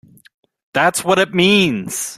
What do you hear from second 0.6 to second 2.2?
That's what it means!